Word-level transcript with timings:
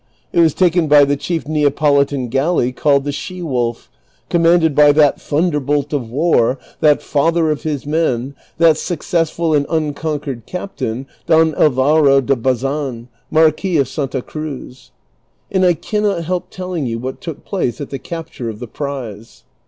It 0.33 0.39
was 0.39 0.55
taken 0.55 0.87
by 0.87 1.05
the 1.05 1.15
chief 1.15 1.47
Neapolitan 1.47 2.29
galley 2.29 2.71
called 2.71 3.03
the 3.03 3.11
She 3.11 3.43
wolf, 3.43 3.87
com 4.31 4.45
manded 4.45 4.73
by 4.73 4.91
that 4.91 5.21
thunderbolt 5.21 5.93
of 5.93 6.09
war, 6.09 6.57
that 6.79 7.03
father 7.03 7.51
of 7.51 7.61
his 7.61 7.85
men, 7.85 8.33
that 8.57 8.77
suc 8.79 9.01
cessful 9.01 9.55
and 9.55 9.67
unconquered 9.69 10.47
captain 10.47 11.05
Don 11.27 11.53
Alvaro 11.53 12.19
de 12.19 12.35
Bazan, 12.35 13.09
Marquis 13.29 13.77
of 13.77 13.87
Santa 13.87 14.23
Cruz; 14.23 14.89
and 15.51 15.63
I 15.63 15.73
cannot 15.75 16.23
help 16.25 16.49
telling 16.49 16.87
you 16.87 16.97
what 16.97 17.27
look 17.27 17.45
place 17.45 17.79
at 17.79 17.91
the 17.91 17.99
capture 17.99 18.49
of 18.49 18.57
the 18.57 18.67
Prize. 18.67 19.43